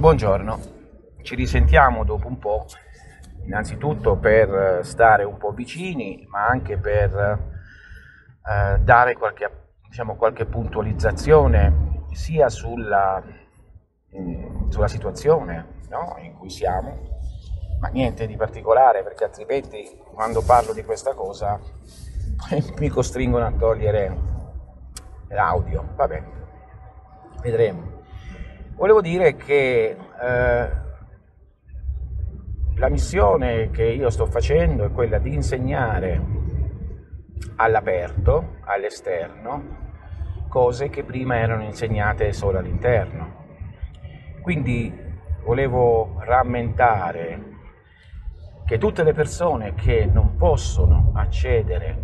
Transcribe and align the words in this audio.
Buongiorno, 0.00 0.58
ci 1.20 1.34
risentiamo 1.34 2.04
dopo 2.04 2.26
un 2.26 2.38
po', 2.38 2.64
innanzitutto 3.44 4.16
per 4.16 4.80
stare 4.82 5.24
un 5.24 5.36
po' 5.36 5.50
vicini, 5.50 6.26
ma 6.30 6.46
anche 6.46 6.78
per 6.78 7.14
eh, 8.48 8.78
dare 8.78 9.14
qualche, 9.18 9.50
diciamo, 9.86 10.16
qualche, 10.16 10.46
puntualizzazione 10.46 12.06
sia 12.12 12.48
sulla, 12.48 13.22
mh, 14.12 14.18
mm, 14.18 14.68
sulla 14.70 14.88
situazione 14.88 15.82
no? 15.90 16.16
in 16.22 16.32
cui 16.32 16.48
siamo, 16.48 17.20
ma 17.78 17.88
niente 17.88 18.26
di 18.26 18.36
particolare 18.36 19.02
perché 19.02 19.24
altrimenti 19.24 20.00
quando 20.14 20.40
parlo 20.40 20.72
di 20.72 20.82
questa 20.82 21.12
cosa 21.12 21.60
mi 22.78 22.88
costringono 22.88 23.44
a 23.44 23.52
togliere 23.52 24.16
l'audio, 25.28 25.90
vabbè, 25.94 26.22
vedremo. 27.42 27.99
Volevo 28.80 29.02
dire 29.02 29.36
che 29.36 29.94
eh, 29.94 30.70
la 32.76 32.88
missione 32.88 33.68
che 33.68 33.84
io 33.84 34.08
sto 34.08 34.24
facendo 34.24 34.86
è 34.86 34.90
quella 34.90 35.18
di 35.18 35.34
insegnare 35.34 36.18
all'aperto, 37.56 38.56
all'esterno, 38.62 39.64
cose 40.48 40.88
che 40.88 41.04
prima 41.04 41.36
erano 41.36 41.64
insegnate 41.64 42.32
solo 42.32 42.56
all'interno. 42.56 43.44
Quindi 44.40 44.90
volevo 45.44 46.16
rammentare 46.20 47.48
che 48.64 48.78
tutte 48.78 49.02
le 49.02 49.12
persone 49.12 49.74
che 49.74 50.08
non 50.10 50.36
possono 50.36 51.12
accedere 51.16 51.98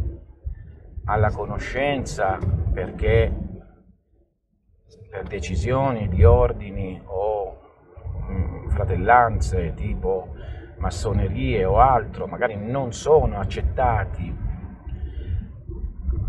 alla 1.06 1.30
conoscenza 1.30 2.36
perché 2.70 3.32
per 3.32 3.45
decisioni 5.22 6.08
di 6.08 6.24
ordini 6.24 7.00
o 7.04 7.56
mh, 8.28 8.32
mm, 8.32 8.68
fratellanze 8.68 9.74
tipo 9.74 10.34
massonerie 10.78 11.64
o 11.64 11.78
altro, 11.78 12.26
magari 12.26 12.56
non 12.56 12.92
sono 12.92 13.38
accettati 13.38 14.34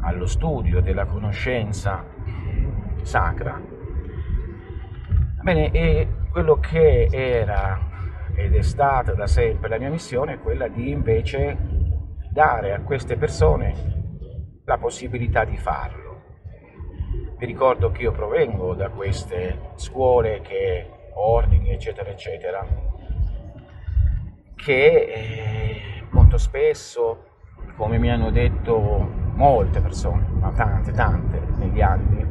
allo 0.02 0.25
studio 0.25 0.81
della 0.81 1.06
conoscenza 1.06 2.03
sacra. 3.02 3.62
Bene, 5.42 5.72
e 5.72 6.08
quello 6.31 6.59
che 6.59 7.08
era 7.12 7.80
ed 8.36 8.53
è 8.53 8.62
stata 8.62 9.14
da 9.14 9.25
sempre 9.25 9.67
la 9.67 9.80
mia 9.80 9.90
missione 9.90 10.34
è 10.34 10.40
quella 10.40 10.67
di 10.67 10.92
invece 10.92 11.58
dare 12.30 12.73
a 12.73 12.81
queste 12.81 13.17
persone 13.17 13.95
la 14.64 14.78
possibilità 14.78 15.44
di 15.44 15.58
farlo 15.58 16.06
vi 17.38 17.46
ricordo 17.46 17.92
che 17.92 18.02
io 18.02 18.12
provengo 18.12 18.74
da 18.74 18.90
queste 18.90 19.72
scuole 19.76 20.42
che 20.42 20.90
ordini, 21.14 21.70
eccetera, 21.70 22.10
eccetera, 22.10 22.66
che 24.56 24.86
eh, 24.86 26.04
molto 26.10 26.38
spesso, 26.40 27.26
come 27.76 28.00
mi 28.00 28.10
hanno 28.10 28.32
detto 28.32 28.80
molte 29.34 29.82
persone, 29.82 30.26
ma 30.32 30.52
tante, 30.52 30.92
tante 30.92 31.40
negli 31.58 31.80
anni, 31.80 32.26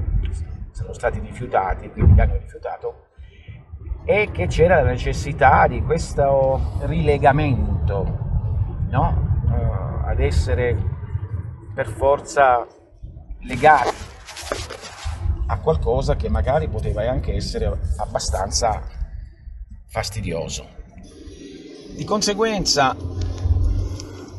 sono 0.73 0.93
stati 0.93 1.21
rifiutati, 1.21 1.89
quindi 1.91 2.15
li 2.15 2.21
hanno 2.21 2.39
rifiutato, 2.39 3.07
e 4.05 4.31
che 4.33 4.49
c'era 4.49 4.83
la 4.83 4.91
necessità 4.91 5.69
di 5.69 5.83
questo 5.83 6.79
rilegamento, 6.81 8.19
no? 8.91 9.41
uh, 9.47 10.09
ad 10.09 10.19
essere 10.19 10.77
per 11.73 11.87
forza 11.87 12.67
legati 13.43 14.15
a 15.47 15.59
qualcosa 15.59 16.17
che 16.17 16.29
magari 16.29 16.69
poteva 16.69 17.09
anche 17.09 17.35
essere 17.35 17.71
abbastanza 17.97 18.83
fastidioso. 19.87 20.67
Di 21.97 22.05
conseguenza, 22.05 22.97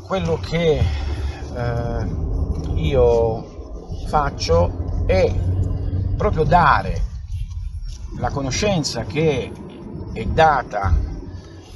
quello 0.05 0.38
che 0.38 0.80
eh, 1.55 2.08
io 2.76 4.05
faccio 4.08 5.05
è 5.05 5.33
proprio 6.15 6.43
dare 6.43 7.02
la 8.20 8.30
conoscenza 8.30 9.03
che 9.05 9.52
è 10.14 10.26
data 10.26 10.93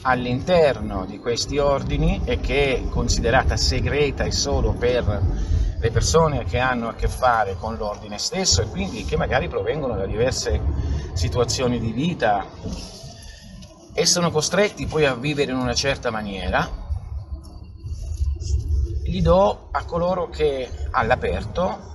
all'interno 0.01 1.05
di 1.05 1.19
questi 1.19 1.57
ordini 1.57 2.21
e 2.25 2.39
che 2.39 2.75
è 2.75 2.89
considerata 2.89 3.55
segreta 3.55 4.23
e 4.23 4.31
solo 4.31 4.73
per 4.73 5.21
le 5.81 5.89
persone 5.89 6.45
che 6.45 6.59
hanno 6.59 6.89
a 6.89 6.93
che 6.93 7.07
fare 7.07 7.55
con 7.57 7.75
l'ordine 7.75 8.19
stesso 8.19 8.61
e 8.61 8.67
quindi 8.67 9.03
che 9.03 9.17
magari 9.17 9.47
provengono 9.47 9.95
da 9.95 10.05
diverse 10.05 10.61
situazioni 11.13 11.79
di 11.79 11.91
vita 11.91 12.45
e 13.91 14.05
sono 14.05 14.29
costretti 14.29 14.85
poi 14.85 15.05
a 15.05 15.15
vivere 15.15 15.51
in 15.51 15.57
una 15.57 15.73
certa 15.73 16.11
maniera, 16.11 16.69
li 19.05 19.21
do 19.23 19.69
a 19.71 19.83
coloro 19.83 20.29
che 20.29 20.69
all'aperto, 20.91 21.89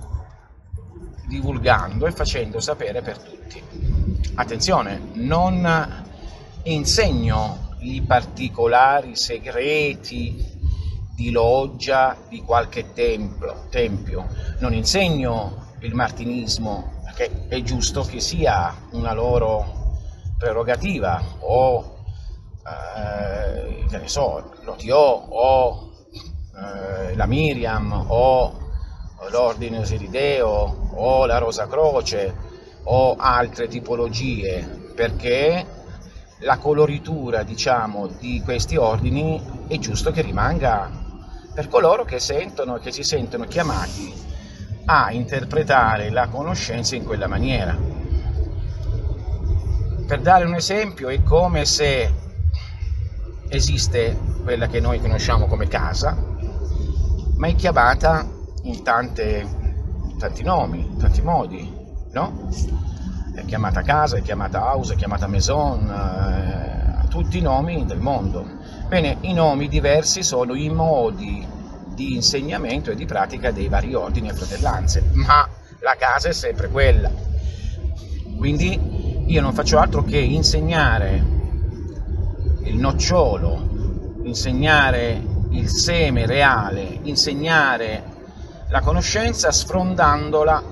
divulgando 1.25 2.05
e 2.07 2.11
facendo 2.11 2.59
sapere 2.59 3.01
per 3.01 3.17
tutti. 3.17 3.63
Attenzione, 4.35 5.11
non 5.13 6.05
insegno 6.63 7.75
i 7.79 8.01
particolari 8.01 9.15
segreti 9.15 10.56
di 11.17 11.31
loggia 11.31 12.15
di 12.29 12.43
qualche 12.43 12.93
templo, 12.93 13.65
tempio. 13.71 14.27
Non 14.59 14.71
insegno 14.75 15.73
il 15.79 15.95
martinismo, 15.95 17.01
perché 17.03 17.47
è 17.47 17.59
giusto 17.63 18.03
che 18.03 18.19
sia 18.19 18.71
una 18.91 19.13
loro 19.13 19.95
prerogativa, 20.37 21.19
o 21.39 22.03
eh, 22.63 23.85
che 23.89 23.97
ne 23.97 24.07
so, 24.07 24.51
l'OTO, 24.61 25.25
o 25.29 25.91
eh, 26.55 27.15
la 27.15 27.25
Miriam, 27.25 28.05
o 28.09 28.55
l'Ordine 29.31 29.79
Osirideo, 29.79 30.91
o 30.93 31.25
la 31.25 31.39
Rosa 31.39 31.65
Croce, 31.65 32.35
o 32.83 33.15
altre 33.17 33.67
tipologie, 33.67 34.91
perché 34.93 35.65
la 36.41 36.59
coloritura, 36.59 37.41
diciamo, 37.41 38.05
di 38.05 38.39
questi 38.45 38.75
ordini 38.75 39.65
è 39.67 39.79
giusto 39.79 40.11
che 40.11 40.21
rimanga 40.21 41.05
per 41.57 41.69
coloro 41.69 42.05
che 42.05 42.19
sentono 42.19 42.75
e 42.75 42.79
che 42.79 42.91
si 42.91 43.01
sentono 43.01 43.45
chiamati 43.45 44.13
a 44.85 45.11
interpretare 45.11 46.11
la 46.11 46.27
conoscenza 46.27 46.95
in 46.95 47.03
quella 47.03 47.25
maniera. 47.25 47.75
Per 50.05 50.21
dare 50.21 50.45
un 50.45 50.53
esempio, 50.53 51.09
è 51.09 51.23
come 51.23 51.65
se 51.65 52.13
esiste 53.49 54.15
quella 54.43 54.67
che 54.67 54.79
noi 54.79 55.01
conosciamo 55.01 55.47
come 55.47 55.67
casa, 55.67 56.15
ma 57.37 57.47
è 57.47 57.55
chiamata 57.55 58.23
in 58.61 58.83
tante, 58.83 59.47
tanti 60.19 60.43
nomi, 60.43 60.95
tanti 60.99 61.23
modi, 61.23 61.67
no? 62.11 62.49
È 63.33 63.43
chiamata 63.45 63.81
casa, 63.81 64.17
è 64.17 64.21
chiamata 64.21 64.63
house, 64.63 64.93
è 64.93 64.95
chiamata 64.95 65.25
maison, 65.25 65.89
eh, 65.89 66.76
tutti 67.07 67.37
i 67.37 67.41
nomi 67.41 67.85
del 67.85 67.99
mondo 67.99 68.57
Bene, 68.87 69.17
i 69.21 69.33
nomi 69.33 69.67
diversi 69.67 70.23
sono 70.23 70.55
i 70.55 70.69
modi 70.69 71.45
di 71.93 72.15
insegnamento 72.15 72.89
e 72.89 72.95
di 72.95 73.05
pratica 73.05 73.51
dei 73.51 73.67
vari 73.67 73.93
ordini 73.93 74.29
e 74.29 74.33
fratellanze, 74.33 75.03
ma 75.11 75.45
la 75.79 75.95
casa 75.99 76.29
è 76.29 76.33
sempre 76.33 76.69
quella. 76.69 77.11
Quindi 78.37 79.25
io 79.25 79.41
non 79.41 79.53
faccio 79.53 79.77
altro 79.77 80.03
che 80.03 80.17
insegnare 80.17 81.21
il 82.63 82.77
nocciolo, 82.77 84.21
insegnare 84.23 85.21
il 85.49 85.67
seme 85.67 86.25
reale, 86.25 86.99
insegnare 87.01 88.03
la 88.69 88.79
conoscenza 88.79 89.51
sfrondandola 89.51 90.63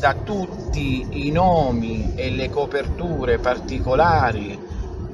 da 0.00 0.14
tutti 0.14 1.26
i 1.26 1.30
nomi 1.30 2.14
e 2.14 2.30
le 2.30 2.48
coperture 2.48 3.38
particolari 3.38 4.61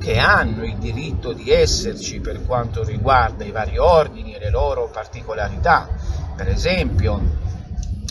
che 0.09 0.17
hanno 0.17 0.65
il 0.65 0.79
diritto 0.79 1.35
di 1.35 1.51
esserci 1.51 2.19
per 2.21 2.47
quanto 2.47 2.83
riguarda 2.83 3.45
i 3.45 3.51
vari 3.51 3.77
ordini 3.77 4.33
e 4.33 4.39
le 4.39 4.49
loro 4.49 4.89
particolarità. 4.89 5.87
Per 6.35 6.49
esempio, 6.49 7.21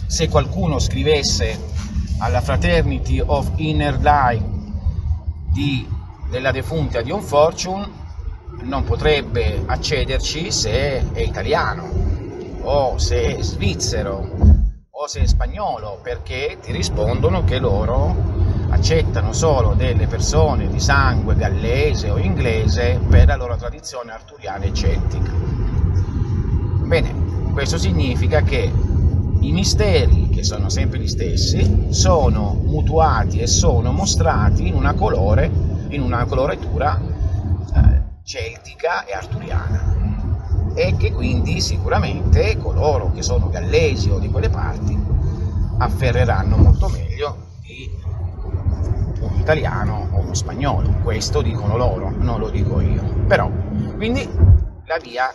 se 0.06 0.30
qualcuno 0.30 0.78
scrivesse 0.78 1.60
alla 2.20 2.42
Fraternity 2.42 3.20
of 3.20 3.50
Inner 3.56 3.98
Life 4.00 4.46
di, 5.52 5.90
della 6.30 6.52
defunta 6.52 7.02
Dion 7.02 7.24
Fortune, 7.24 7.90
non 8.62 8.84
potrebbe 8.84 9.64
accederci 9.66 10.52
se 10.52 11.12
è 11.12 11.22
italiano 11.22 11.90
o 12.62 13.00
se 13.00 13.38
è 13.38 13.42
svizzero 13.42 14.30
o 14.88 15.08
se 15.08 15.22
è 15.22 15.26
spagnolo, 15.26 16.00
perché 16.04 16.60
ti 16.62 16.72
rispondono 16.72 17.44
che 17.44 17.58
loro 17.58 18.47
accettano 18.70 19.34
solo 19.34 19.74
delle 19.74 20.08
persone 20.08 20.68
di 20.68 20.80
sangue 20.80 21.36
gallese 21.36 22.10
o 22.10 22.18
inglese 22.18 23.00
per 23.08 23.28
la 23.28 23.36
loro 23.36 23.56
tradizione 23.56 24.12
arturiana 24.12 24.66
e 24.66 24.74
celtica. 24.74 25.32
Bene, 26.84 27.52
questo 27.54 27.78
significa 27.78 28.42
che 28.42 28.72
i 29.40 29.52
misteri, 29.52 30.30
che 30.30 30.44
sono 30.44 30.70
sempre 30.70 31.00
gli 31.00 31.08
stessi, 31.08 31.88
sono 31.90 32.60
mutuati 32.64 33.40
e 33.40 33.48
sono 33.48 33.92
mostrati 33.92 34.68
in 34.68 34.74
una 34.74 34.94
colore 34.94 35.76
in 35.90 36.02
una 36.02 36.26
coloritura 36.26 37.00
eh, 37.00 38.02
celtica 38.24 39.06
e 39.06 39.14
arturiana 39.14 39.96
e 40.74 40.96
che 40.98 41.12
quindi 41.12 41.62
sicuramente 41.62 42.58
coloro 42.58 43.12
che 43.12 43.22
sono 43.22 43.50
gallesi 43.50 44.10
o 44.10 44.20
di 44.20 44.30
quelle 44.30 44.50
parti 44.50 44.98
afferreranno 45.80 46.58
molto 46.58 46.90
meglio 46.90 47.47
italiano 49.48 50.10
o 50.12 50.20
uno 50.20 50.34
spagnolo. 50.34 50.90
Questo 51.04 51.42
dicono 51.42 51.78
loro, 51.78 52.12
non 52.18 52.40
lo 52.40 52.50
dico 52.50 52.82
io. 52.82 53.02
Però, 53.28 53.50
quindi 53.96 54.28
la 54.86 54.98
via 55.02 55.34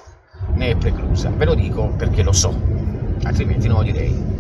ne 0.55 0.69
è 0.69 0.77
preclusa, 0.77 1.31
ve 1.31 1.47
lo 1.47 1.55
dico 1.55 1.89
perché 1.97 2.23
lo 2.23 2.33
so, 2.33 2.55
altrimenti 3.23 3.69
non 3.69 3.79
lo 3.79 3.83
direi. 3.85 4.31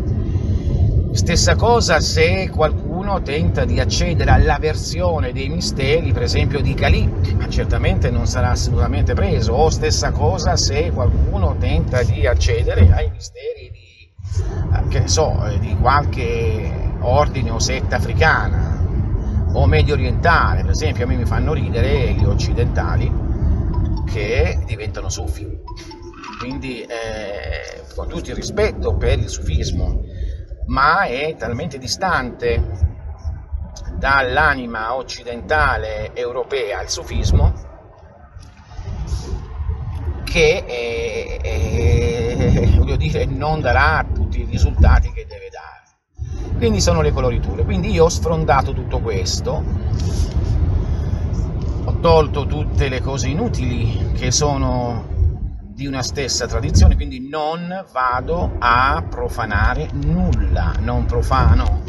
Stessa 1.12 1.56
cosa 1.56 2.00
se 2.00 2.50
qualcuno 2.50 3.22
tenta 3.22 3.64
di 3.64 3.80
accedere 3.80 4.30
alla 4.30 4.58
versione 4.58 5.32
dei 5.32 5.48
misteri, 5.48 6.12
per 6.12 6.22
esempio 6.22 6.60
di 6.60 6.74
Calì, 6.74 7.10
ma 7.36 7.48
certamente 7.48 8.10
non 8.10 8.26
sarà 8.26 8.50
assolutamente 8.50 9.14
preso, 9.14 9.52
o 9.52 9.70
stessa 9.70 10.10
cosa 10.10 10.56
se 10.56 10.90
qualcuno 10.90 11.56
tenta 11.58 12.02
di 12.02 12.26
accedere 12.26 12.90
ai 12.92 13.10
misteri 13.10 13.70
di, 13.70 14.10
eh, 14.74 14.88
che 14.88 15.00
ne 15.00 15.08
so, 15.08 15.46
eh, 15.46 15.58
di 15.58 15.76
qualche 15.80 16.90
ordine 17.00 17.50
o 17.50 17.58
setta 17.58 17.96
africana 17.96 18.71
o 19.52 19.66
medio 19.66 19.94
orientale, 19.94 20.62
per 20.62 20.70
esempio 20.70 21.04
a 21.04 21.06
me 21.06 21.16
mi 21.16 21.24
fanno 21.24 21.52
ridere 21.52 22.12
gli 22.12 22.24
occidentali 22.24 23.12
che 24.06 24.58
diventano 24.64 25.08
sufi. 25.08 25.60
Quindi 26.38 26.82
eh, 26.82 27.84
con 27.94 28.08
tutto 28.08 28.30
il 28.30 28.36
rispetto 28.36 28.96
per 28.96 29.18
il 29.18 29.28
sufismo, 29.28 30.02
ma 30.66 31.04
è 31.04 31.36
talmente 31.36 31.78
distante 31.78 32.90
dall'anima 33.98 34.94
occidentale 34.94 36.14
europea 36.14 36.82
il 36.82 36.88
sufismo 36.88 37.70
che 40.24 40.64
eh, 40.66 41.38
eh, 41.42 42.96
dire, 42.96 43.26
non 43.26 43.60
darà 43.60 44.04
tutti 44.12 44.40
i 44.40 44.44
risultati 44.44 45.12
che 45.12 45.26
deve. 45.26 45.51
Quindi 46.62 46.80
sono 46.80 47.02
le 47.02 47.10
coloriture. 47.10 47.64
Quindi 47.64 47.90
io 47.90 48.04
ho 48.04 48.08
sfrondato 48.08 48.72
tutto 48.72 49.00
questo, 49.00 49.64
ho 51.82 51.98
tolto 51.98 52.46
tutte 52.46 52.88
le 52.88 53.00
cose 53.00 53.26
inutili 53.26 54.12
che 54.14 54.30
sono 54.30 55.08
di 55.60 55.88
una 55.88 56.02
stessa 56.02 56.46
tradizione, 56.46 56.94
quindi 56.94 57.28
non 57.28 57.84
vado 57.90 58.52
a 58.60 59.02
profanare 59.10 59.88
nulla, 60.04 60.74
non 60.78 61.04
profano 61.04 61.81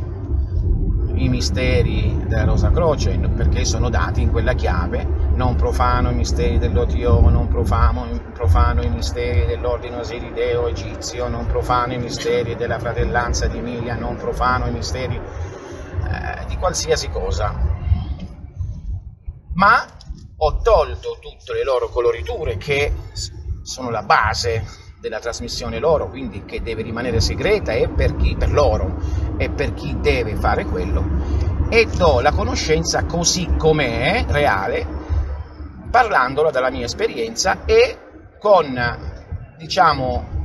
i 1.15 1.30
misteri 1.30 2.24
della 2.25 2.45
Rosa 2.45 2.71
Croce 2.71 3.18
perché 3.18 3.65
sono 3.65 3.89
dati 3.89 4.21
in 4.21 4.31
quella 4.31 4.54
chiave, 4.54 5.06
non 5.36 5.56
profano 5.56 6.10
i 6.10 6.15
misteri 6.15 6.57
dell'Otio, 6.57 7.30
non 7.30 7.48
profano, 7.48 8.07
profano 8.33 8.81
i 8.81 8.89
misteri 8.89 9.45
dell'ordine 9.45 9.98
osirideo 9.98 10.68
egizio, 10.68 11.27
non 11.27 11.45
profano 11.45 11.94
i 11.94 11.98
misteri 11.98 12.56
della 12.56 12.80
fratellanza 12.80 13.48
di 13.48 13.57
Emilia, 13.57 13.95
non 13.95 14.15
profano 14.15 14.65
i 14.68 14.71
misteri 14.71 15.15
eh, 15.15 16.45
di 16.48 16.57
qualsiasi 16.57 17.10
cosa. 17.10 17.54
Ma 19.54 19.86
ho 20.36 20.62
tolto 20.62 21.18
tutte 21.21 21.54
le 21.54 21.63
loro 21.63 21.89
coloriture 21.89 22.57
che 22.57 22.92
sono 23.62 23.92
la 23.92 24.01
base 24.01 24.81
della 25.00 25.19
trasmissione 25.19 25.80
loro, 25.80 26.07
quindi 26.09 26.44
che 26.45 26.62
deve 26.62 26.81
rimanere 26.81 27.19
segreta 27.19 27.74
e 27.74 27.89
per 27.89 28.16
chi, 28.16 28.36
per 28.36 28.51
loro 28.51 29.23
e 29.38 29.50
per 29.50 29.74
chi 29.74 29.97
deve 30.00 30.35
fare 30.35 30.65
quello, 30.65 31.03
e 31.69 31.88
do 31.95 32.19
la 32.19 32.31
conoscenza 32.31 33.06
così 33.06 33.50
com'è, 33.57 34.25
reale, 34.27 34.85
parlandola 35.89 36.51
dalla 36.51 36.69
mia 36.69 36.85
esperienza 36.85 37.65
e 37.65 37.97
con, 38.39 38.77
diciamo, 39.57 40.41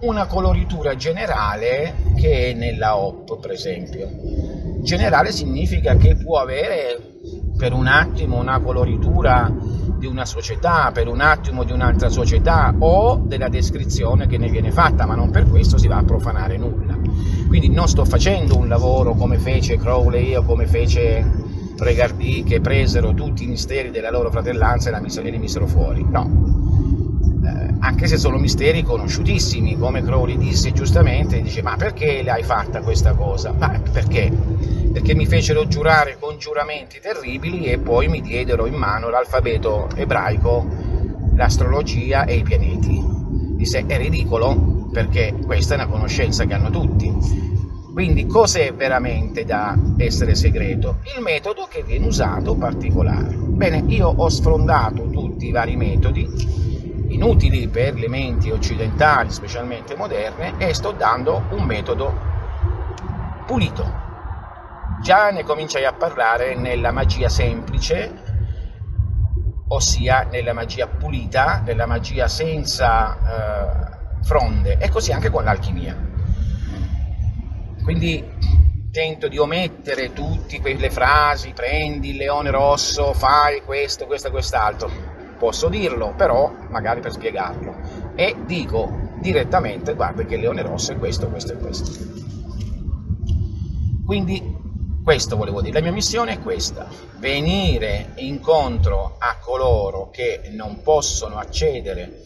una 0.00 0.26
coloritura 0.26 0.96
generale 0.96 1.94
che 2.16 2.50
è 2.50 2.52
nella 2.54 2.96
OP, 2.96 3.38
per 3.40 3.52
esempio. 3.52 4.08
Generale 4.82 5.30
significa 5.30 5.96
che 5.96 6.16
può 6.16 6.38
avere 6.38 6.98
per 7.56 7.72
un 7.72 7.86
attimo 7.86 8.38
una 8.38 8.58
coloritura 8.58 9.48
di 9.98 10.06
una 10.06 10.24
società, 10.24 10.90
per 10.92 11.06
un 11.06 11.20
attimo 11.20 11.62
di 11.62 11.70
un'altra 11.70 12.08
società 12.08 12.74
o 12.76 13.22
della 13.24 13.48
descrizione 13.48 14.26
che 14.26 14.38
ne 14.38 14.48
viene 14.48 14.72
fatta, 14.72 15.06
ma 15.06 15.14
non 15.14 15.30
per 15.30 15.48
questo 15.48 15.78
si 15.78 15.86
va 15.86 15.98
a 15.98 16.04
profanare 16.04 16.56
nulla. 16.56 17.01
Quindi 17.46 17.68
non 17.68 17.88
sto 17.88 18.04
facendo 18.04 18.56
un 18.56 18.68
lavoro 18.68 19.14
come 19.14 19.38
fece 19.38 19.76
Crowley 19.76 20.34
o 20.34 20.42
come 20.42 20.66
fece 20.66 21.50
Regardi 21.82 22.44
che 22.44 22.60
presero 22.60 23.12
tutti 23.12 23.42
i 23.42 23.48
misteri 23.48 23.90
della 23.90 24.10
loro 24.10 24.30
fratellanza 24.30 24.90
e 24.90 25.30
li 25.30 25.38
misero 25.38 25.66
fuori. 25.66 26.06
No, 26.08 27.40
eh, 27.44 27.74
anche 27.80 28.06
se 28.06 28.18
sono 28.18 28.38
misteri 28.38 28.84
conosciutissimi, 28.84 29.76
come 29.76 30.00
Crowley 30.00 30.38
disse 30.38 30.72
giustamente, 30.72 31.42
dice 31.42 31.60
ma 31.60 31.74
perché 31.76 32.22
l'hai 32.22 32.44
fatta 32.44 32.82
questa 32.82 33.14
cosa? 33.14 33.52
Ma 33.58 33.80
perché? 33.90 34.30
Perché 34.92 35.14
mi 35.14 35.26
fecero 35.26 35.66
giurare 35.66 36.18
con 36.20 36.38
giuramenti 36.38 37.00
terribili 37.00 37.64
e 37.64 37.78
poi 37.78 38.06
mi 38.06 38.20
diedero 38.20 38.66
in 38.66 38.74
mano 38.74 39.08
l'alfabeto 39.08 39.88
ebraico, 39.96 40.64
l'astrologia 41.34 42.26
e 42.26 42.36
i 42.36 42.42
pianeti. 42.42 43.02
Disse 43.56 43.84
è 43.84 43.96
ridicolo 43.96 44.71
perché 44.92 45.34
questa 45.44 45.74
è 45.74 45.78
una 45.78 45.88
conoscenza 45.88 46.44
che 46.44 46.54
hanno 46.54 46.70
tutti. 46.70 47.50
Quindi 47.92 48.26
cos'è 48.26 48.72
veramente 48.72 49.44
da 49.44 49.76
essere 49.96 50.34
segreto? 50.34 50.98
Il 51.16 51.22
metodo 51.22 51.66
che 51.68 51.82
viene 51.82 52.06
usato 52.06 52.54
particolare. 52.54 53.34
Bene, 53.34 53.84
io 53.86 54.08
ho 54.08 54.28
sfrondato 54.28 55.10
tutti 55.10 55.48
i 55.48 55.50
vari 55.50 55.76
metodi 55.76 56.70
inutili 57.08 57.68
per 57.68 57.94
le 57.94 58.08
menti 58.08 58.50
occidentali, 58.50 59.30
specialmente 59.30 59.94
moderne, 59.96 60.54
e 60.58 60.72
sto 60.72 60.92
dando 60.92 61.42
un 61.50 61.64
metodo 61.64 62.14
pulito. 63.46 64.00
Già 65.02 65.30
ne 65.30 65.42
cominciai 65.42 65.84
a 65.84 65.92
parlare 65.92 66.54
nella 66.54 66.92
magia 66.92 67.28
semplice, 67.28 68.10
ossia 69.68 70.28
nella 70.30 70.52
magia 70.54 70.86
pulita, 70.86 71.60
nella 71.64 71.86
magia 71.86 72.28
senza 72.28 73.16
eh, 73.16 74.01
fronde, 74.22 74.78
e 74.78 74.88
così 74.88 75.12
anche 75.12 75.30
con 75.30 75.44
l'alchimia. 75.44 75.96
Quindi 77.82 78.24
tento 78.90 79.28
di 79.28 79.38
omettere 79.38 80.12
tutte 80.12 80.60
quelle 80.60 80.90
frasi, 80.90 81.52
prendi 81.52 82.10
il 82.10 82.16
leone 82.16 82.50
rosso, 82.50 83.12
fai 83.12 83.62
questo, 83.62 84.06
questo 84.06 84.28
e 84.28 84.30
quest'altro 84.30 85.20
posso 85.42 85.68
dirlo, 85.68 86.14
però 86.16 86.54
magari 86.68 87.00
per 87.00 87.10
spiegarlo. 87.10 87.74
E 88.14 88.36
dico 88.46 89.10
direttamente, 89.18 89.94
guarda 89.94 90.24
che 90.24 90.36
il 90.36 90.40
leone 90.40 90.62
rosso 90.62 90.92
è 90.92 90.98
questo, 90.98 91.28
questo 91.28 91.54
e 91.54 91.56
questo. 91.56 91.90
Quindi 94.06 94.60
questo 95.02 95.36
volevo 95.36 95.60
dire, 95.60 95.74
la 95.74 95.80
mia 95.80 95.90
missione 95.90 96.34
è 96.34 96.38
questa, 96.38 96.86
venire 97.18 98.12
incontro 98.16 99.16
a 99.18 99.36
coloro 99.40 100.10
che 100.10 100.42
non 100.52 100.80
possono 100.82 101.38
accedere 101.38 102.22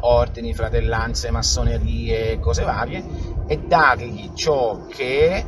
ordini, 0.00 0.54
fratellanze, 0.54 1.30
massonerie, 1.30 2.38
cose 2.40 2.62
varie, 2.62 3.04
e 3.46 3.58
dargli 3.58 4.32
ciò 4.34 4.86
che 4.86 5.46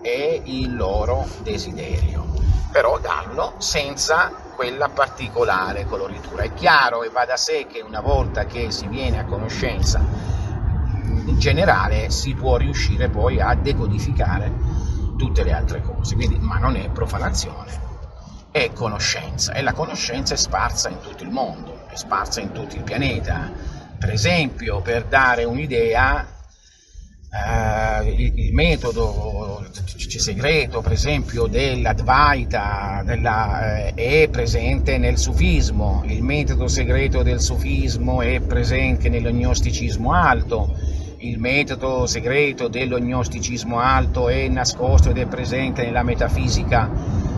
è 0.00 0.40
il 0.44 0.74
loro 0.74 1.26
desiderio, 1.42 2.24
però 2.70 2.98
darlo 2.98 3.54
senza 3.58 4.32
quella 4.54 4.88
particolare 4.88 5.86
coloritura. 5.86 6.42
È 6.42 6.54
chiaro 6.54 7.02
e 7.02 7.10
va 7.10 7.24
da 7.24 7.36
sé 7.36 7.66
che 7.66 7.80
una 7.80 8.00
volta 8.00 8.46
che 8.46 8.70
si 8.70 8.86
viene 8.88 9.18
a 9.18 9.24
conoscenza 9.24 10.00
in 11.26 11.38
generale 11.38 12.10
si 12.10 12.34
può 12.34 12.56
riuscire 12.56 13.08
poi 13.08 13.40
a 13.40 13.54
decodificare 13.54 14.52
tutte 15.16 15.44
le 15.44 15.52
altre 15.52 15.82
cose, 15.82 16.14
Quindi, 16.14 16.38
ma 16.38 16.58
non 16.58 16.76
è 16.76 16.88
profanazione, 16.90 17.70
è 18.50 18.72
conoscenza. 18.72 19.52
E 19.52 19.62
la 19.62 19.72
conoscenza 19.72 20.34
è 20.34 20.36
sparsa 20.36 20.88
in 20.88 21.00
tutto 21.00 21.22
il 21.22 21.30
mondo, 21.30 21.71
sparsa 21.94 22.40
in 22.40 22.52
tutto 22.52 22.76
il 22.76 22.82
pianeta. 22.82 23.50
Per 23.98 24.10
esempio, 24.10 24.80
per 24.80 25.04
dare 25.04 25.44
un'idea, 25.44 26.26
eh, 27.32 28.10
il, 28.10 28.38
il, 28.38 28.52
metodo 28.52 29.64
segreto, 30.18 30.80
per 30.82 30.92
esempio, 30.92 31.46
dell'Advaita 31.46 33.02
della, 33.04 33.86
eh, 33.86 33.94
è 33.94 34.28
presente 34.28 34.98
nel 34.98 35.18
sufismo, 35.18 36.02
il 36.06 36.22
metodo 36.22 36.68
segreto 36.68 37.22
del 37.22 37.40
sufismo 37.40 38.20
è 38.22 38.40
presente 38.40 39.08
nell'ognosticismo 39.08 40.12
alto, 40.12 40.76
il 41.18 41.38
metodo 41.38 42.06
segreto 42.06 42.68
dell'ognosticismo 42.68 43.78
alto 43.78 44.28
è 44.28 44.48
nascosto 44.48 45.10
ed 45.10 45.18
è 45.18 45.26
presente 45.26 45.84
nella 45.84 46.02
metafisica 46.02 46.90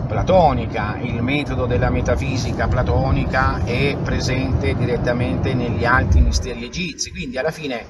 platonica, 0.05 0.97
il 1.01 1.21
metodo 1.21 1.65
della 1.65 1.89
metafisica 1.89 2.67
platonica 2.67 3.63
è 3.63 3.97
presente 4.03 4.75
direttamente 4.75 5.53
negli 5.53 5.85
alti 5.85 6.19
misteri 6.19 6.63
egizi, 6.65 7.11
quindi 7.11 7.37
alla 7.37 7.51
fine 7.51 7.85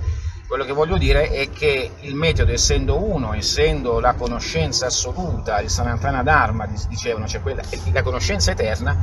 quello 0.47 0.63
che 0.63 0.73
voglio 0.73 0.97
dire 0.97 1.29
è 1.29 1.49
che 1.49 1.91
il 2.01 2.15
metodo, 2.15 2.51
essendo 2.51 3.03
uno, 3.03 3.33
essendo 3.33 3.99
la 3.99 4.13
conoscenza 4.13 4.85
assoluta, 4.85 5.59
il 5.59 5.69
Sanatana 5.69 6.21
Dharma, 6.21 6.67
dicevano, 6.87 7.27
cioè 7.27 7.41
quella, 7.41 7.63
la 7.91 8.03
conoscenza 8.03 8.51
eterna, 8.51 8.95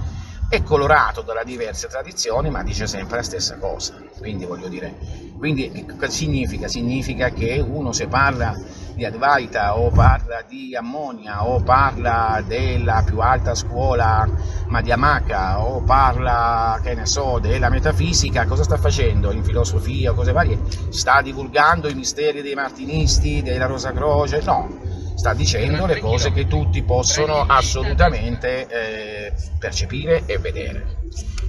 è 0.49 0.63
colorato 0.63 1.23
dalle 1.23 1.45
diverse 1.45 1.89
tradizioni, 1.89 2.51
ma 2.51 2.63
dice 2.63 2.87
sempre 2.87 3.17
la 3.17 3.23
stessa 3.23 3.57
cosa. 3.57 3.95
Quindi 4.23 4.45
voglio 4.45 4.69
dire, 4.69 4.95
quindi 5.37 5.85
cosa 5.99 6.09
significa? 6.09 6.69
Significa 6.69 7.31
che 7.31 7.59
uno 7.59 7.91
se 7.91 8.07
parla 8.07 8.57
di 8.95 9.05
Advaita 9.05 9.77
o 9.77 9.91
parla 9.91 10.45
di 10.47 10.77
Ammonia 10.77 11.45
o 11.45 11.61
parla 11.61 12.41
della 12.47 13.03
più 13.05 13.19
alta 13.19 13.57
scuola 13.57 14.29
Madhyamaka 14.69 15.61
o 15.67 15.83
parla, 15.83 16.79
che 16.85 16.95
ne 16.95 17.05
so, 17.05 17.41
della 17.41 17.69
metafisica, 17.69 18.47
cosa 18.47 18.63
sta 18.63 18.77
facendo 18.77 19.33
in 19.33 19.43
filosofia 19.43 20.13
o 20.13 20.15
cose 20.15 20.31
varie? 20.31 20.61
Sta 20.91 21.21
divulgando 21.21 21.89
i 21.89 21.95
misteri 21.95 22.41
dei 22.41 22.55
martinisti, 22.55 23.43
della 23.43 23.67
Rosa 23.67 23.91
Croce? 23.91 24.41
No, 24.45 24.69
sta 25.15 25.35
dicendo 25.35 25.87
le 25.87 25.99
cose 25.99 26.33
che 26.33 26.47
tutti 26.47 26.83
possono 26.83 27.45
assolutamente 27.47 28.67
eh, 28.67 29.33
percepire 29.59 30.25
e 30.27 30.39
vedere. 30.39 31.01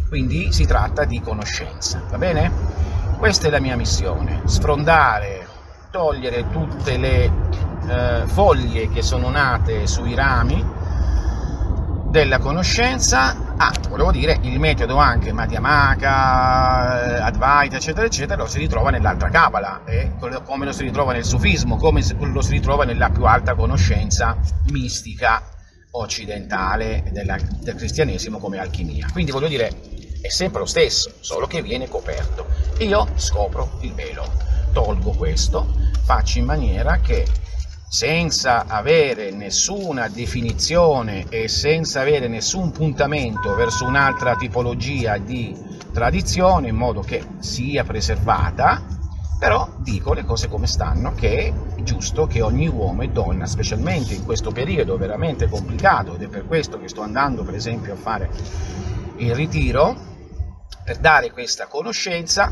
Quindi 0.07 0.51
si 0.51 0.65
tratta 0.65 1.05
di 1.05 1.19
conoscenza, 1.21 2.03
va 2.09 2.17
bene? 2.17 2.51
Questa 3.17 3.47
è 3.47 3.49
la 3.49 3.59
mia 3.59 3.75
missione, 3.75 4.41
sfrondare, 4.45 5.47
togliere 5.89 6.49
tutte 6.49 6.97
le 6.97 7.31
eh, 7.87 8.23
foglie 8.25 8.89
che 8.89 9.01
sono 9.01 9.29
nate 9.29 9.87
sui 9.87 10.13
rami 10.13 10.63
della 12.09 12.37
conoscenza, 12.37 13.52
ah, 13.65 13.73
volevo 13.87 14.11
dire, 14.11 14.39
il 14.41 14.59
metodo 14.59 14.97
anche 14.97 15.31
Madhyamaka, 15.31 17.17
eh, 17.17 17.21
Advaita, 17.21 17.77
eccetera, 17.77 18.05
eccetera, 18.05 18.41
lo 18.41 18.47
si 18.47 18.59
ritrova 18.59 18.89
nell'altra 18.89 19.29
Kabbalah, 19.29 19.83
eh, 19.85 20.11
come 20.43 20.65
lo 20.65 20.73
si 20.73 20.83
ritrova 20.83 21.13
nel 21.13 21.23
sufismo, 21.23 21.77
come 21.77 22.03
lo 22.17 22.41
si 22.41 22.51
ritrova 22.51 22.83
nella 22.83 23.09
più 23.09 23.23
alta 23.23 23.55
conoscenza 23.55 24.37
mistica 24.71 25.41
occidentale 25.91 27.03
della, 27.11 27.37
del 27.61 27.75
cristianesimo 27.75 28.37
come 28.39 28.59
alchimia. 28.59 29.07
Quindi 29.11 29.31
voglio 29.31 29.47
dire, 29.47 29.71
è 30.21 30.29
sempre 30.29 30.59
lo 30.59 30.65
stesso, 30.65 31.13
solo 31.21 31.47
che 31.47 31.61
viene 31.61 31.87
coperto. 31.87 32.47
Io 32.79 33.07
scopro 33.15 33.77
il 33.81 33.93
velo, 33.93 34.29
tolgo 34.73 35.11
questo, 35.11 35.73
faccio 36.03 36.39
in 36.39 36.45
maniera 36.45 36.99
che 36.99 37.25
senza 37.93 38.65
avere 38.65 39.29
nessuna 39.29 40.07
definizione 40.07 41.27
e 41.29 41.47
senza 41.47 42.01
avere 42.01 42.27
nessun 42.27 42.71
puntamento 42.71 43.53
verso 43.53 43.85
un'altra 43.85 44.35
tipologia 44.35 45.19
di 45.19 45.55
tradizione 45.91 46.69
in 46.69 46.75
modo 46.75 47.01
che 47.01 47.23
sia 47.37 47.83
preservata, 47.83 48.81
però 49.37 49.69
dico 49.77 50.13
le 50.13 50.25
cose 50.25 50.49
come 50.49 50.65
stanno, 50.65 51.13
che 51.13 51.53
è 51.75 51.83
giusto 51.83 52.25
che 52.25 52.41
ogni 52.41 52.67
uomo 52.67 53.03
e 53.03 53.09
donna, 53.09 53.45
specialmente 53.45 54.15
in 54.15 54.25
questo 54.25 54.49
periodo 54.49 54.97
veramente 54.97 55.47
complicato, 55.47 56.15
ed 56.15 56.23
è 56.23 56.27
per 56.29 56.47
questo 56.47 56.79
che 56.79 56.87
sto 56.87 57.01
andando 57.01 57.43
per 57.43 57.53
esempio 57.53 57.93
a 57.93 57.97
fare 57.97 58.27
il 59.17 59.35
ritiro, 59.35 59.95
per 60.83 60.97
dare 60.97 61.29
questa 61.29 61.67
conoscenza, 61.67 62.51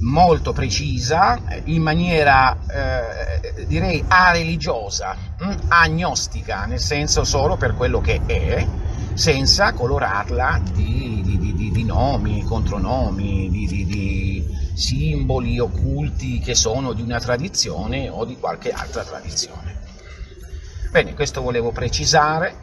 molto 0.00 0.52
precisa, 0.52 1.38
in 1.64 1.82
maniera 1.82 2.56
eh, 2.68 3.66
direi 3.66 4.02
areligiosa, 4.06 5.16
hm? 5.38 5.54
agnostica, 5.68 6.64
nel 6.66 6.80
senso 6.80 7.24
solo 7.24 7.56
per 7.56 7.74
quello 7.74 8.00
che 8.00 8.20
è, 8.26 8.66
senza 9.14 9.72
colorarla 9.72 10.60
di, 10.72 11.20
di, 11.22 11.54
di, 11.54 11.70
di 11.70 11.84
nomi, 11.84 12.42
contronomi, 12.44 13.50
di, 13.50 13.68
simboli 14.80 15.58
occulti 15.58 16.38
che 16.38 16.54
sono 16.54 16.94
di 16.94 17.02
una 17.02 17.20
tradizione 17.20 18.08
o 18.08 18.24
di 18.24 18.38
qualche 18.38 18.70
altra 18.70 19.04
tradizione. 19.04 19.76
Bene, 20.90 21.12
questo 21.14 21.42
volevo 21.42 21.70
precisare, 21.70 22.54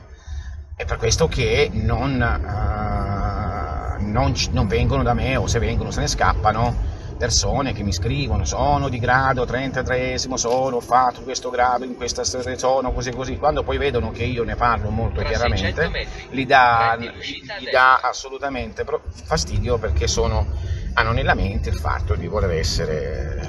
è 0.76 0.84
per 0.84 0.98
questo 0.98 1.28
che 1.28 1.70
non, 1.72 2.14
uh, 2.14 4.04
non, 4.04 4.34
non 4.52 4.68
vengono 4.68 5.04
da 5.04 5.14
me 5.14 5.36
o 5.36 5.46
se 5.46 5.60
vengono 5.60 5.92
se 5.92 6.00
ne 6.00 6.08
scappano 6.08 6.87
persone 7.18 7.74
che 7.74 7.84
mi 7.84 7.92
scrivono 7.92 8.46
sono 8.46 8.88
di 8.88 9.00
grado 9.00 9.46
33 9.46 10.18
sono, 10.18 10.80
fatto 10.80 11.22
questo 11.24 11.50
grado 11.50 11.84
in 11.84 11.96
questa 11.96 12.24
sono 12.24 12.94
così 12.94 13.12
così, 13.12 13.38
quando 13.38 13.64
poi 13.64 13.78
vedono 13.78 14.12
che 14.12 14.24
io 14.24 14.44
ne 14.44 14.56
parlo 14.56 14.90
molto 14.90 15.20
Tra 15.20 15.30
chiaramente, 15.30 16.08
gli 16.30 16.46
dà, 16.46 16.98
gli 16.98 17.70
dà 17.70 17.98
assolutamente 17.98 18.86
fastidio 19.24 19.78
perché 19.78 20.08
sono, 20.08 20.46
hanno 20.94 21.12
nella 21.12 21.34
mente 21.34 21.70
il 21.70 21.76
fatto 21.76 22.16
di 22.16 22.28
voler 22.28 22.52
essere 22.52 23.42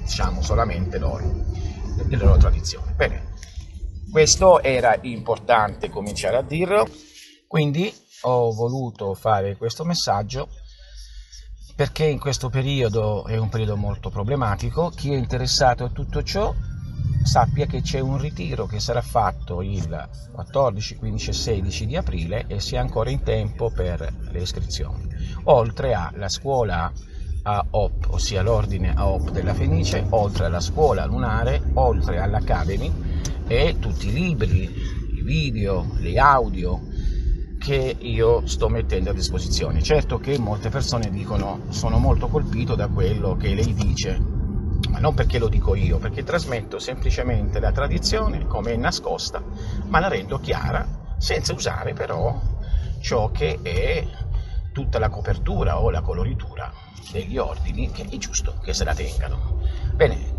diciamo 0.00 0.42
solamente 0.42 0.98
loro, 0.98 1.30
le 2.08 2.16
loro 2.16 2.36
tradizioni. 2.38 2.92
Bene, 2.96 3.34
questo 4.10 4.62
era 4.62 4.96
importante 5.02 5.90
cominciare 5.90 6.36
a 6.36 6.42
dirlo, 6.42 6.88
quindi 7.46 7.92
ho 8.22 8.52
voluto 8.52 9.14
fare 9.14 9.56
questo 9.56 9.84
messaggio 9.84 10.48
perché 11.78 12.06
in 12.06 12.18
questo 12.18 12.50
periodo 12.50 13.24
è 13.26 13.36
un 13.36 13.50
periodo 13.50 13.76
molto 13.76 14.10
problematico. 14.10 14.90
Chi 14.90 15.12
è 15.12 15.16
interessato 15.16 15.84
a 15.84 15.88
tutto 15.88 16.24
ciò 16.24 16.52
sappia 17.22 17.66
che 17.66 17.82
c'è 17.82 18.00
un 18.00 18.18
ritiro 18.18 18.66
che 18.66 18.80
sarà 18.80 19.00
fatto 19.00 19.62
il 19.62 20.08
14, 20.32 20.96
15 20.96 21.30
e 21.30 21.32
16 21.32 21.86
di 21.86 21.94
aprile 21.94 22.46
e 22.48 22.58
si 22.58 22.74
è 22.74 22.78
ancora 22.78 23.10
in 23.10 23.22
tempo 23.22 23.70
per 23.70 24.12
le 24.28 24.40
iscrizioni. 24.40 25.06
Oltre 25.44 25.94
alla 25.94 26.28
scuola 26.28 26.90
AOP, 27.42 28.08
ossia 28.08 28.42
l'ordine 28.42 28.92
AOP 28.96 29.30
della 29.30 29.54
Fenice, 29.54 30.04
oltre 30.10 30.46
alla 30.46 30.58
scuola 30.58 31.04
lunare, 31.04 31.62
oltre 31.74 32.18
all'Academy 32.18 32.92
e 33.46 33.76
tutti 33.78 34.08
i 34.08 34.12
libri, 34.12 34.64
i 35.14 35.22
video, 35.22 35.86
le 35.98 36.18
audio, 36.18 36.80
che 37.58 37.96
io 37.98 38.46
sto 38.46 38.68
mettendo 38.68 39.10
a 39.10 39.12
disposizione. 39.12 39.82
Certo 39.82 40.18
che 40.18 40.38
molte 40.38 40.70
persone 40.70 41.10
dicono 41.10 41.64
sono 41.68 41.98
molto 41.98 42.28
colpito 42.28 42.74
da 42.74 42.88
quello 42.88 43.36
che 43.36 43.52
lei 43.52 43.74
dice, 43.74 44.18
ma 44.90 45.00
non 45.00 45.14
perché 45.14 45.38
lo 45.38 45.48
dico 45.48 45.74
io, 45.74 45.98
perché 45.98 46.22
trasmetto 46.22 46.78
semplicemente 46.78 47.60
la 47.60 47.72
tradizione 47.72 48.46
come 48.46 48.72
è 48.72 48.76
nascosta, 48.76 49.42
ma 49.88 49.98
la 49.98 50.08
rendo 50.08 50.38
chiara 50.38 51.14
senza 51.18 51.52
usare 51.52 51.92
però 51.92 52.40
ciò 53.00 53.30
che 53.30 53.58
è 53.60 54.06
tutta 54.72 54.98
la 54.98 55.08
copertura 55.08 55.80
o 55.80 55.90
la 55.90 56.00
coloritura 56.00 56.72
degli 57.10 57.36
ordini 57.36 57.90
che 57.90 58.06
è 58.08 58.16
giusto 58.16 58.54
che 58.62 58.72
se 58.72 58.84
la 58.84 58.94
tengano. 58.94 59.60
Bene, 59.94 60.36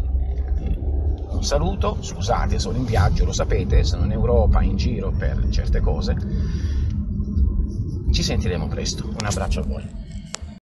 un 1.27 1.43
saluto, 1.43 1.97
scusate 1.99 2.57
sono 2.59 2.77
in 2.77 2.85
viaggio, 2.85 3.25
lo 3.25 3.33
sapete, 3.33 3.83
sono 3.83 4.05
in 4.05 4.11
Europa, 4.11 4.61
in 4.61 4.77
giro 4.77 5.11
per 5.11 5.47
certe 5.49 5.81
cose 5.81 6.78
ci 8.11 8.23
sentiremo 8.23 8.67
presto. 8.67 9.07
Un 9.07 9.25
abbraccio 9.25 9.59
a 9.59 9.63
voi. 9.63 9.98